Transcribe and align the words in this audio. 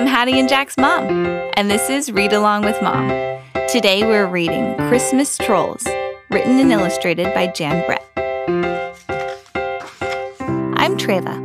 I'm 0.00 0.06
Hattie 0.06 0.40
and 0.40 0.48
Jack's 0.48 0.78
mom, 0.78 1.26
and 1.58 1.70
this 1.70 1.90
is 1.90 2.10
Read 2.10 2.32
Along 2.32 2.64
with 2.64 2.80
Mom. 2.80 3.10
Today 3.68 4.02
we're 4.02 4.26
reading 4.26 4.74
Christmas 4.88 5.36
Trolls, 5.36 5.86
written 6.30 6.58
and 6.58 6.72
illustrated 6.72 7.34
by 7.34 7.48
Jan 7.48 7.84
Brett. 7.84 8.02
I'm 10.78 10.96
Treva, 10.96 11.36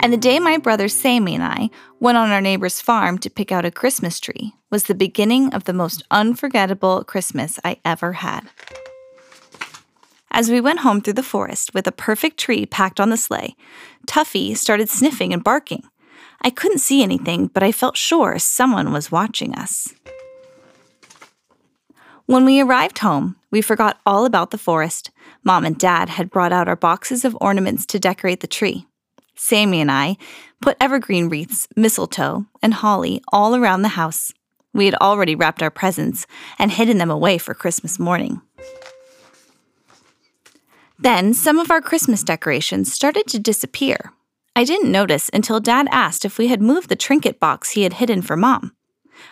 and 0.00 0.12
the 0.12 0.16
day 0.16 0.40
my 0.40 0.58
brother 0.58 0.88
Sammy 0.88 1.36
and 1.36 1.44
I 1.44 1.70
went 2.00 2.18
on 2.18 2.32
our 2.32 2.40
neighbor's 2.40 2.80
farm 2.80 3.18
to 3.18 3.30
pick 3.30 3.52
out 3.52 3.64
a 3.64 3.70
Christmas 3.70 4.18
tree 4.18 4.52
was 4.68 4.86
the 4.86 4.96
beginning 4.96 5.54
of 5.54 5.62
the 5.62 5.72
most 5.72 6.02
unforgettable 6.10 7.04
Christmas 7.04 7.60
I 7.62 7.76
ever 7.84 8.14
had. 8.14 8.48
As 10.32 10.50
we 10.50 10.60
went 10.60 10.80
home 10.80 11.02
through 11.02 11.12
the 11.12 11.22
forest 11.22 11.72
with 11.72 11.86
a 11.86 11.92
perfect 11.92 12.36
tree 12.36 12.66
packed 12.66 12.98
on 12.98 13.10
the 13.10 13.16
sleigh, 13.16 13.54
Tuffy 14.08 14.56
started 14.56 14.88
sniffing 14.88 15.32
and 15.32 15.44
barking. 15.44 15.84
I 16.42 16.50
couldn't 16.50 16.78
see 16.78 17.02
anything, 17.02 17.46
but 17.46 17.62
I 17.62 17.72
felt 17.72 17.96
sure 17.96 18.38
someone 18.38 18.92
was 18.92 19.12
watching 19.12 19.54
us. 19.54 19.94
When 22.26 22.44
we 22.44 22.60
arrived 22.60 22.98
home, 22.98 23.36
we 23.50 23.62
forgot 23.62 24.00
all 24.06 24.24
about 24.24 24.50
the 24.50 24.58
forest. 24.58 25.10
Mom 25.44 25.64
and 25.64 25.78
Dad 25.78 26.08
had 26.08 26.30
brought 26.30 26.52
out 26.52 26.68
our 26.68 26.76
boxes 26.76 27.24
of 27.24 27.36
ornaments 27.40 27.86
to 27.86 27.98
decorate 27.98 28.40
the 28.40 28.46
tree. 28.46 28.86
Sammy 29.34 29.80
and 29.80 29.90
I 29.90 30.16
put 30.60 30.76
evergreen 30.80 31.28
wreaths, 31.28 31.68
mistletoe, 31.76 32.46
and 32.62 32.74
holly 32.74 33.22
all 33.32 33.54
around 33.56 33.82
the 33.82 33.88
house. 33.88 34.32
We 34.72 34.86
had 34.86 34.94
already 34.96 35.34
wrapped 35.34 35.62
our 35.62 35.70
presents 35.70 36.26
and 36.58 36.70
hidden 36.70 36.98
them 36.98 37.10
away 37.10 37.38
for 37.38 37.54
Christmas 37.54 37.98
morning. 37.98 38.40
Then 40.98 41.34
some 41.34 41.58
of 41.58 41.70
our 41.70 41.80
Christmas 41.80 42.22
decorations 42.22 42.92
started 42.92 43.26
to 43.28 43.38
disappear. 43.38 44.12
I 44.54 44.64
didn't 44.64 44.92
notice 44.92 45.30
until 45.32 45.60
Dad 45.60 45.88
asked 45.90 46.24
if 46.24 46.36
we 46.36 46.48
had 46.48 46.60
moved 46.60 46.88
the 46.88 46.96
trinket 46.96 47.40
box 47.40 47.70
he 47.70 47.84
had 47.84 47.94
hidden 47.94 48.20
for 48.20 48.36
Mom. 48.36 48.72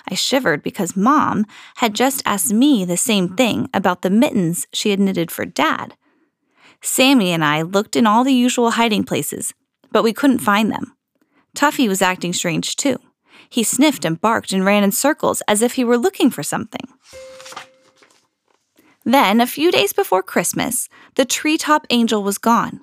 I 0.08 0.14
shivered 0.14 0.62
because 0.62 0.96
Mom 0.96 1.44
had 1.76 1.94
just 1.94 2.22
asked 2.24 2.52
me 2.52 2.84
the 2.84 2.96
same 2.96 3.36
thing 3.36 3.68
about 3.74 4.02
the 4.02 4.10
mittens 4.10 4.66
she 4.72 4.90
had 4.90 5.00
knitted 5.00 5.30
for 5.30 5.44
Dad. 5.44 5.94
Sammy 6.80 7.32
and 7.32 7.44
I 7.44 7.60
looked 7.62 7.96
in 7.96 8.06
all 8.06 8.24
the 8.24 8.32
usual 8.32 8.72
hiding 8.72 9.04
places, 9.04 9.52
but 9.92 10.02
we 10.02 10.14
couldn't 10.14 10.38
find 10.38 10.72
them. 10.72 10.96
Tuffy 11.54 11.86
was 11.86 12.00
acting 12.00 12.32
strange 12.32 12.76
too. 12.76 12.98
He 13.50 13.62
sniffed 13.62 14.04
and 14.04 14.20
barked 14.20 14.52
and 14.52 14.64
ran 14.64 14.84
in 14.84 14.92
circles 14.92 15.42
as 15.48 15.60
if 15.60 15.74
he 15.74 15.84
were 15.84 15.98
looking 15.98 16.30
for 16.30 16.42
something. 16.42 16.86
Then, 19.04 19.40
a 19.40 19.46
few 19.46 19.70
days 19.72 19.92
before 19.92 20.22
Christmas, 20.22 20.88
the 21.16 21.24
treetop 21.24 21.86
angel 21.90 22.22
was 22.22 22.38
gone. 22.38 22.80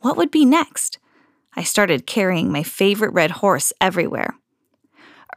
What 0.00 0.16
would 0.16 0.30
be 0.30 0.44
next? 0.44 0.98
I 1.56 1.62
started 1.62 2.06
carrying 2.06 2.50
my 2.50 2.62
favorite 2.62 3.12
red 3.12 3.30
horse 3.30 3.72
everywhere. 3.80 4.34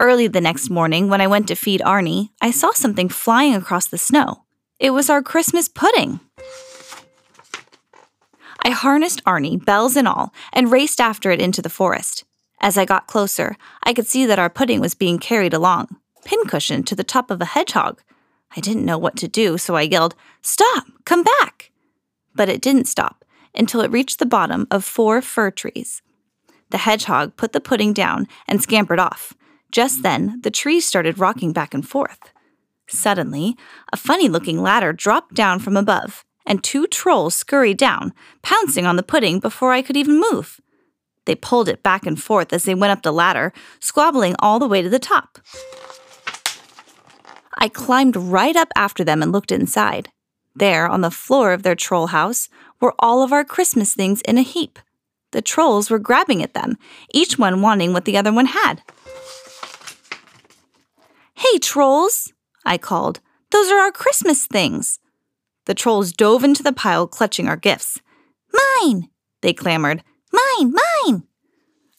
Early 0.00 0.28
the 0.28 0.40
next 0.40 0.70
morning, 0.70 1.08
when 1.08 1.20
I 1.20 1.26
went 1.26 1.48
to 1.48 1.54
feed 1.54 1.80
Arnie, 1.80 2.30
I 2.40 2.50
saw 2.50 2.72
something 2.72 3.08
flying 3.08 3.54
across 3.54 3.86
the 3.86 3.98
snow. 3.98 4.44
It 4.78 4.90
was 4.90 5.10
our 5.10 5.22
Christmas 5.22 5.68
pudding. 5.68 6.20
I 8.62 8.70
harnessed 8.70 9.24
Arnie, 9.24 9.64
bells 9.64 9.96
and 9.96 10.06
all, 10.06 10.32
and 10.52 10.70
raced 10.70 11.00
after 11.00 11.30
it 11.30 11.40
into 11.40 11.62
the 11.62 11.68
forest. 11.68 12.24
As 12.60 12.76
I 12.76 12.84
got 12.84 13.06
closer, 13.06 13.56
I 13.82 13.92
could 13.92 14.06
see 14.06 14.26
that 14.26 14.38
our 14.38 14.50
pudding 14.50 14.80
was 14.80 14.94
being 14.94 15.18
carried 15.18 15.54
along, 15.54 15.96
pincushion 16.24 16.82
to 16.84 16.94
the 16.94 17.04
top 17.04 17.30
of 17.30 17.40
a 17.40 17.46
hedgehog. 17.46 18.02
I 18.56 18.60
didn't 18.60 18.84
know 18.84 18.98
what 18.98 19.16
to 19.16 19.28
do, 19.28 19.58
so 19.58 19.76
I 19.76 19.82
yelled, 19.82 20.14
Stop! 20.42 20.86
Come 21.04 21.22
back! 21.22 21.70
But 22.34 22.48
it 22.48 22.60
didn't 22.60 22.86
stop 22.86 23.24
until 23.54 23.80
it 23.80 23.90
reached 23.90 24.18
the 24.18 24.26
bottom 24.26 24.66
of 24.70 24.84
four 24.84 25.22
fir 25.22 25.50
trees. 25.50 26.02
The 26.70 26.78
hedgehog 26.78 27.36
put 27.36 27.52
the 27.52 27.60
pudding 27.60 27.92
down 27.92 28.26
and 28.46 28.62
scampered 28.62 28.98
off. 28.98 29.34
Just 29.70 30.02
then, 30.02 30.40
the 30.42 30.50
trees 30.50 30.86
started 30.86 31.18
rocking 31.18 31.52
back 31.52 31.74
and 31.74 31.86
forth. 31.86 32.32
Suddenly, 32.88 33.56
a 33.92 33.96
funny 33.96 34.28
looking 34.28 34.62
ladder 34.62 34.92
dropped 34.92 35.34
down 35.34 35.58
from 35.58 35.76
above, 35.76 36.24
and 36.46 36.64
two 36.64 36.86
trolls 36.86 37.34
scurried 37.34 37.76
down, 37.76 38.14
pouncing 38.42 38.86
on 38.86 38.96
the 38.96 39.02
pudding 39.02 39.40
before 39.40 39.72
I 39.72 39.82
could 39.82 39.96
even 39.96 40.22
move. 40.30 40.60
They 41.26 41.34
pulled 41.34 41.68
it 41.68 41.82
back 41.82 42.06
and 42.06 42.20
forth 42.20 42.54
as 42.54 42.62
they 42.62 42.74
went 42.74 42.92
up 42.92 43.02
the 43.02 43.12
ladder, 43.12 43.52
squabbling 43.80 44.34
all 44.38 44.58
the 44.58 44.66
way 44.66 44.80
to 44.80 44.88
the 44.88 44.98
top. 44.98 45.38
I 47.58 47.68
climbed 47.68 48.16
right 48.16 48.56
up 48.56 48.68
after 48.76 49.04
them 49.04 49.20
and 49.20 49.32
looked 49.32 49.52
inside. 49.52 50.08
There, 50.56 50.88
on 50.88 51.02
the 51.02 51.10
floor 51.10 51.52
of 51.52 51.62
their 51.62 51.74
troll 51.74 52.08
house, 52.08 52.48
were 52.80 52.94
all 52.98 53.22
of 53.22 53.32
our 53.32 53.44
Christmas 53.44 53.94
things 53.94 54.22
in 54.22 54.38
a 54.38 54.42
heap. 54.42 54.78
The 55.32 55.42
trolls 55.42 55.90
were 55.90 55.98
grabbing 55.98 56.42
at 56.42 56.54
them, 56.54 56.76
each 57.12 57.38
one 57.38 57.60
wanting 57.60 57.92
what 57.92 58.04
the 58.04 58.16
other 58.16 58.32
one 58.32 58.46
had. 58.46 58.82
Hey, 61.34 61.58
trolls, 61.58 62.32
I 62.64 62.78
called. 62.78 63.20
Those 63.50 63.70
are 63.70 63.78
our 63.78 63.92
Christmas 63.92 64.46
things. 64.46 64.98
The 65.66 65.74
trolls 65.74 66.12
dove 66.12 66.44
into 66.44 66.62
the 66.62 66.72
pile, 66.72 67.06
clutching 67.06 67.48
our 67.48 67.56
gifts. 67.56 68.00
Mine, 68.52 69.08
they 69.42 69.52
clamored. 69.52 70.02
Mine, 70.32 70.72
mine. 70.72 71.22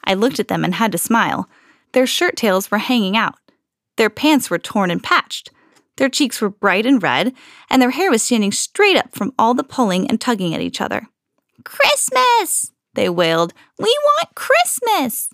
I 0.04 0.14
looked 0.16 0.40
at 0.40 0.48
them 0.48 0.64
and 0.64 0.76
had 0.76 0.92
to 0.92 0.98
smile. 0.98 1.48
Their 1.94 2.08
shirt 2.08 2.36
tails 2.36 2.72
were 2.72 2.80
hanging 2.80 3.16
out. 3.16 3.36
Their 3.98 4.10
pants 4.10 4.50
were 4.50 4.60
torn 4.60 4.92
and 4.92 5.04
patched. 5.04 5.52
Their 5.98 6.10
cheeks 6.10 6.42
were 6.42 6.50
bright 6.50 6.86
and 6.86 7.02
red, 7.02 7.34
and 7.70 7.82
their 7.82 7.92
hair 7.92 8.10
was 8.10 8.24
standing 8.24 8.52
straight 8.52 8.98
up 8.98 9.14
from 9.14 9.34
all 9.38 9.54
the 9.54 9.64
pulling 9.64 10.08
and 10.08 10.20
tugging 10.20 10.56
at 10.56 10.62
each 10.62 10.82
other. 10.82 11.08
Christmas! 11.64 12.72
They 13.00 13.08
wailed. 13.08 13.54
We 13.78 13.96
want 14.04 14.36
Christmas! 14.36 15.30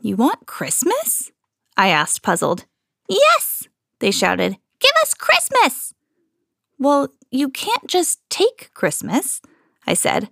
You 0.00 0.16
want 0.16 0.44
Christmas? 0.44 1.30
I 1.76 1.86
asked, 1.86 2.20
puzzled. 2.20 2.64
Yes! 3.08 3.68
They 4.00 4.10
shouted. 4.10 4.56
Give 4.80 4.90
us 5.02 5.14
Christmas! 5.14 5.94
Well, 6.80 7.10
you 7.30 7.48
can't 7.48 7.86
just 7.86 8.28
take 8.28 8.74
Christmas, 8.74 9.40
I 9.86 9.94
said. 9.94 10.30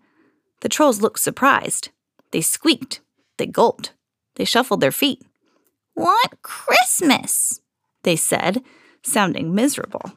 The 0.62 0.68
trolls 0.68 1.00
looked 1.00 1.20
surprised. 1.20 1.90
They 2.32 2.40
squeaked. 2.40 3.00
They 3.36 3.46
gulped. 3.46 3.92
They 4.34 4.44
shuffled 4.44 4.80
their 4.80 4.90
feet. 4.90 5.22
Want 5.94 6.42
Christmas, 6.42 7.60
they 8.02 8.16
said, 8.16 8.64
sounding 9.04 9.54
miserable. 9.54 10.10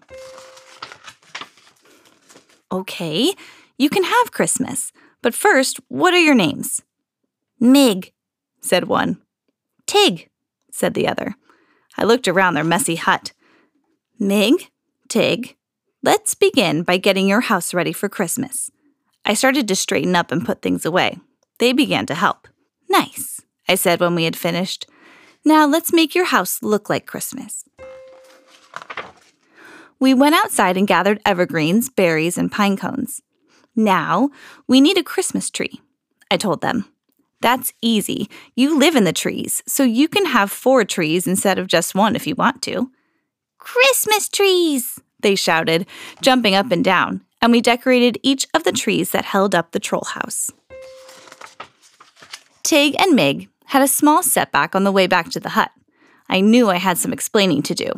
Okay, 2.72 3.36
you 3.78 3.90
can 3.90 4.04
have 4.06 4.32
Christmas, 4.32 4.92
but 5.24 5.34
first, 5.34 5.80
what 5.88 6.14
are 6.14 6.20
your 6.20 6.36
names? 6.36 6.82
Mig, 7.60 8.12
said 8.62 8.88
one. 8.88 9.20
Tig, 9.88 10.30
said 10.72 10.94
the 10.94 11.08
other. 11.08 11.36
I 11.98 12.04
looked 12.04 12.28
around 12.28 12.54
their 12.54 12.64
messy 12.64 12.98
hut. 12.98 13.32
Mig, 14.20 14.70
Tig, 15.08 15.56
let's 16.04 16.36
begin 16.36 16.84
by 16.84 16.98
getting 16.98 17.28
your 17.28 17.42
house 17.42 17.74
ready 17.74 17.94
for 17.94 18.10
Christmas. 18.10 18.70
I 19.26 19.34
started 19.34 19.68
to 19.70 19.76
straighten 19.76 20.16
up 20.16 20.32
and 20.32 20.46
put 20.46 20.62
things 20.62 20.86
away. 20.86 21.20
They 21.60 21.72
began 21.72 22.06
to 22.08 22.16
help. 22.16 22.48
Nice, 22.90 23.42
I 23.68 23.76
said 23.76 24.02
when 24.02 24.16
we 24.16 24.26
had 24.26 24.36
finished. 24.36 24.86
Now 25.46 25.66
let's 25.66 25.94
make 25.94 26.14
your 26.14 26.26
house 26.26 26.62
look 26.62 26.90
like 26.90 27.06
Christmas. 27.06 27.64
We 30.00 30.14
went 30.14 30.36
outside 30.36 30.76
and 30.76 30.86
gathered 30.86 31.22
evergreens, 31.26 31.90
berries, 31.90 32.38
and 32.38 32.52
pine 32.52 32.76
cones. 32.76 33.22
Now 33.76 34.30
we 34.68 34.82
need 34.82 34.98
a 34.98 35.04
Christmas 35.04 35.50
tree, 35.50 35.82
I 36.30 36.38
told 36.38 36.62
them. 36.62 36.86
That's 37.42 37.74
easy. 37.82 38.30
You 38.56 38.80
live 38.80 38.96
in 38.96 39.04
the 39.04 39.12
trees, 39.12 39.62
so 39.68 39.84
you 39.84 40.08
can 40.08 40.26
have 40.28 40.50
four 40.50 40.86
trees 40.86 41.28
instead 41.28 41.60
of 41.60 41.68
just 41.68 41.94
one 41.94 42.16
if 42.16 42.26
you 42.26 42.36
want 42.36 42.62
to. 42.64 42.90
Christmas 43.58 44.30
trees, 44.30 45.00
they 45.20 45.36
shouted, 45.36 45.86
jumping 46.22 46.56
up 46.56 46.72
and 46.72 46.84
down, 46.84 47.22
and 47.42 47.52
we 47.52 47.60
decorated 47.60 48.18
each 48.24 48.48
of 48.54 48.64
the 48.64 48.72
trees 48.72 49.12
that 49.12 49.26
held 49.26 49.54
up 49.54 49.72
the 49.72 49.80
troll 49.80 50.06
house. 50.06 50.52
Tig 52.64 52.96
and 52.98 53.14
Mig 53.16 53.50
had 53.66 53.82
a 53.82 53.88
small 53.88 54.24
setback 54.24 54.74
on 54.76 54.86
the 54.86 54.92
way 54.92 55.08
back 55.08 55.30
to 55.32 55.40
the 55.40 55.50
hut. 55.50 55.72
I 56.30 56.40
knew 56.40 56.70
I 56.70 56.78
had 56.78 56.98
some 56.98 57.12
explaining 57.12 57.62
to 57.64 57.76
do. 57.76 57.92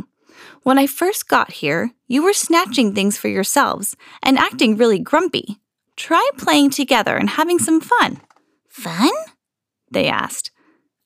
When 0.64 0.80
I 0.80 0.88
first 0.88 1.28
got 1.28 1.52
here, 1.52 1.92
you 2.08 2.24
were 2.24 2.34
snatching 2.34 2.96
things 2.96 3.18
for 3.18 3.28
yourselves 3.28 3.96
and 4.24 4.40
acting 4.40 4.76
really 4.76 4.98
grumpy. 4.98 5.60
Try 5.96 6.30
playing 6.38 6.72
together 6.72 7.16
and 7.16 7.30
having 7.30 7.60
some 7.60 7.82
fun. 7.82 8.22
Fun? 8.68 9.12
They 9.92 10.08
asked. 10.08 10.52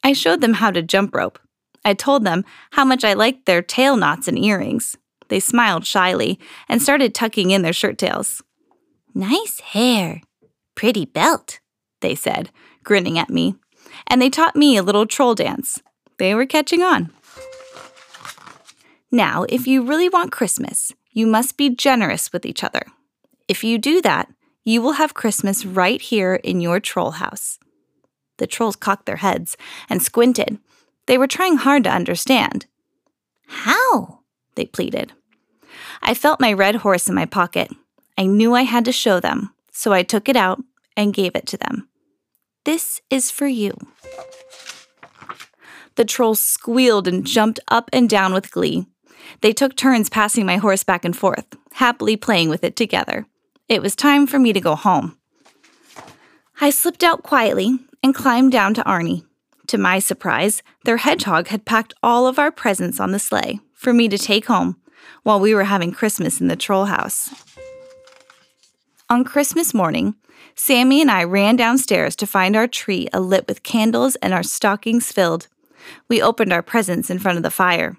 I 0.04 0.14
showed 0.14 0.42
them 0.42 0.56
how 0.56 0.72
to 0.72 0.82
jump 0.82 1.16
rope. 1.16 1.40
I 1.86 1.94
told 1.94 2.24
them 2.24 2.44
how 2.72 2.86
much 2.86 3.04
I 3.04 3.14
liked 3.14 3.46
their 3.46 3.62
tail 3.62 3.96
knots 3.96 4.28
and 4.28 4.38
earrings. 4.38 4.98
They 5.28 5.40
smiled 5.40 5.86
shyly 5.86 6.40
and 6.68 6.82
started 6.82 7.14
tucking 7.14 7.52
in 7.52 7.62
their 7.62 7.74
shirt 7.74 7.98
tails. 7.98 8.42
Nice 9.14 9.60
hair. 9.60 10.22
Pretty 10.76 11.06
belt, 11.06 11.60
they 12.02 12.16
said, 12.16 12.50
grinning 12.84 13.20
at 13.20 13.30
me 13.30 13.56
and 14.08 14.22
they 14.22 14.30
taught 14.30 14.56
me 14.56 14.78
a 14.78 14.84
little 14.84 15.06
troll 15.06 15.36
dance. 15.36 15.82
They 16.18 16.36
were 16.36 16.46
catching 16.46 16.82
on. 16.82 17.12
Now, 19.12 19.46
if 19.50 19.68
you 19.68 19.84
really 19.84 20.10
want 20.10 20.32
Christmas, 20.32 20.94
you 21.12 21.26
must 21.26 21.58
be 21.58 21.70
generous 21.70 22.32
with 22.32 22.46
each 22.46 22.64
other. 22.64 22.84
If 23.48 23.64
you 23.64 23.78
do 23.78 24.02
that, 24.02 24.30
you 24.64 24.82
will 24.82 24.94
have 24.94 25.14
Christmas 25.14 25.66
right 25.66 26.02
here 26.02 26.36
in 26.36 26.62
your 26.62 26.80
troll 26.80 27.12
house. 27.12 27.60
The 28.38 28.48
trolls 28.48 28.76
cocked 28.76 29.06
their 29.06 29.18
heads 29.18 29.58
and 29.90 30.02
squinted. 30.02 30.60
They 31.08 31.18
were 31.18 31.28
trying 31.28 31.58
hard 31.58 31.84
to 31.86 31.92
understand. 31.92 32.66
How? 33.48 34.20
They 34.56 34.66
pleaded. 34.66 35.14
I 36.02 36.14
felt 36.14 36.40
my 36.40 36.54
red 36.54 36.76
horse 36.76 37.08
in 37.08 37.16
my 37.16 37.26
pocket. 37.26 37.72
I 38.18 38.26
knew 38.26 38.54
I 38.54 38.64
had 38.64 38.86
to 38.86 38.92
show 38.92 39.20
them, 39.20 39.54
so 39.72 39.92
I 39.92 40.04
took 40.04 40.30
it 40.30 40.36
out 40.36 40.62
and 40.96 41.14
gave 41.14 41.36
it 41.36 41.48
to 41.48 41.58
them. 41.58 41.90
This 42.66 43.02
is 43.10 43.32
for 43.32 43.48
you. 43.48 43.74
The 45.96 46.06
trolls 46.06 46.40
squealed 46.40 47.08
and 47.08 47.26
jumped 47.26 47.60
up 47.70 47.90
and 47.92 48.10
down 48.10 48.34
with 48.34 48.52
glee. 48.52 48.86
They 49.42 49.54
took 49.54 49.76
turns 49.76 50.10
passing 50.10 50.46
my 50.46 50.58
horse 50.58 50.84
back 50.84 51.04
and 51.04 51.16
forth, 51.16 51.46
happily 51.74 52.16
playing 52.16 52.50
with 52.50 52.64
it 52.64 52.76
together. 52.76 53.26
It 53.70 53.84
was 53.84 53.96
time 53.96 54.26
for 54.26 54.40
me 54.40 54.52
to 54.52 54.60
go 54.60 54.74
home. 54.74 55.16
I 56.60 56.72
slipped 56.72 57.04
out 57.04 57.22
quietly 57.22 57.78
and 58.02 58.16
climbed 58.16 58.52
down 58.52 58.74
to 58.74 58.84
Arnie. 58.84 59.26
To 59.68 59.78
my 59.78 60.00
surprise, 60.00 60.64
their 60.86 60.98
hedgehog 60.98 61.50
had 61.50 61.66
packed 61.66 61.94
all 62.02 62.26
of 62.26 62.40
our 62.40 62.52
presents 62.52 63.00
on 63.00 63.12
the 63.12 63.20
sleigh 63.20 63.60
for 63.76 63.94
me 63.94 64.10
to 64.10 64.18
take 64.18 64.48
home 64.48 64.78
while 65.22 65.40
we 65.40 65.54
were 65.54 65.66
having 65.66 65.92
Christmas 65.92 66.42
in 66.42 66.48
the 66.48 66.56
troll 66.56 66.86
house. 66.86 67.30
On 69.08 69.24
Christmas 69.24 69.72
morning, 69.72 70.16
Sammy 70.56 71.00
and 71.00 71.12
I 71.12 71.24
ran 71.24 71.56
downstairs 71.56 72.16
to 72.18 72.28
find 72.28 72.56
our 72.56 72.68
tree 72.68 73.08
alit 73.14 73.48
with 73.48 73.62
candles 73.62 74.16
and 74.16 74.34
our 74.34 74.44
stockings 74.44 75.12
filled. 75.12 75.48
We 76.08 76.24
opened 76.24 76.52
our 76.52 76.64
presents 76.64 77.12
in 77.12 77.20
front 77.20 77.38
of 77.38 77.44
the 77.44 77.52
fire. 77.52 77.98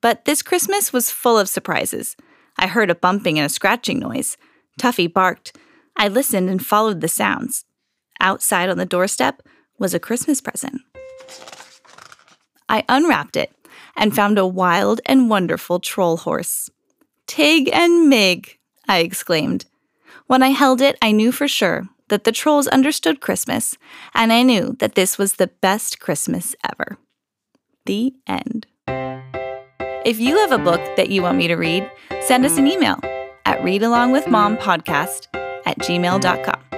But 0.00 0.24
this 0.24 0.42
Christmas 0.42 0.92
was 0.92 1.10
full 1.10 1.36
of 1.36 1.48
surprises. 1.48 2.16
I 2.56 2.68
heard 2.68 2.90
a 2.90 2.94
bumping 2.94 3.38
and 3.38 3.46
a 3.46 3.48
scratching 3.48 3.98
noise. 3.98 4.36
Tuffy 4.80 5.12
barked. 5.12 5.54
I 5.94 6.08
listened 6.08 6.48
and 6.48 6.64
followed 6.64 7.02
the 7.02 7.08
sounds. 7.08 7.66
Outside 8.18 8.70
on 8.70 8.78
the 8.78 8.86
doorstep 8.86 9.42
was 9.78 9.92
a 9.92 10.00
Christmas 10.00 10.40
present. 10.40 10.80
I 12.66 12.84
unwrapped 12.88 13.36
it 13.36 13.52
and 13.94 14.16
found 14.16 14.38
a 14.38 14.46
wild 14.46 15.02
and 15.04 15.28
wonderful 15.28 15.80
troll 15.80 16.16
horse. 16.16 16.70
Tig 17.26 17.68
and 17.74 18.08
Mig, 18.08 18.58
I 18.88 19.00
exclaimed. 19.00 19.66
When 20.26 20.42
I 20.42 20.48
held 20.48 20.80
it, 20.80 20.96
I 21.02 21.12
knew 21.12 21.30
for 21.30 21.46
sure 21.46 21.86
that 22.08 22.24
the 22.24 22.32
trolls 22.32 22.66
understood 22.66 23.20
Christmas, 23.20 23.76
and 24.14 24.32
I 24.32 24.42
knew 24.42 24.76
that 24.78 24.94
this 24.94 25.18
was 25.18 25.34
the 25.34 25.48
best 25.48 26.00
Christmas 26.00 26.56
ever. 26.72 26.96
The 27.84 28.14
end. 28.26 28.66
If 30.06 30.18
you 30.18 30.38
have 30.38 30.52
a 30.52 30.58
book 30.58 30.80
that 30.96 31.10
you 31.10 31.20
want 31.20 31.36
me 31.36 31.48
to 31.48 31.56
read, 31.56 31.90
send 32.22 32.46
us 32.46 32.56
an 32.56 32.66
email 32.66 32.98
at 33.60 33.66
readalongwithmompodcast 33.66 35.28
at 35.66 35.78
gmail.com. 35.78 36.69